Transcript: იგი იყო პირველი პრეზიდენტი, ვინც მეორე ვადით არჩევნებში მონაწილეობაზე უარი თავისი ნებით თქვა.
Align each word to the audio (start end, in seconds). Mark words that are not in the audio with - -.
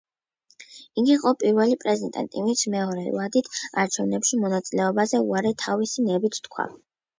იგი 1.01 1.11
იყო 1.15 1.33
პირველი 1.43 1.77
პრეზიდენტი, 1.83 2.41
ვინც 2.47 2.63
მეორე 2.77 3.05
ვადით 3.19 3.51
არჩევნებში 3.83 4.41
მონაწილეობაზე 4.47 5.23
უარი 5.29 5.55
თავისი 5.67 6.09
ნებით 6.11 6.45
თქვა. 6.49 6.71